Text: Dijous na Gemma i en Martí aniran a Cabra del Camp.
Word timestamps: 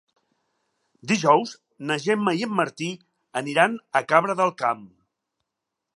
Dijous 1.11 1.51
na 1.91 1.97
Gemma 2.07 2.35
i 2.39 2.43
en 2.47 2.57
Martí 2.61 2.89
aniran 3.43 3.77
a 4.01 4.05
Cabra 4.15 4.41
del 4.41 4.55
Camp. 4.63 4.83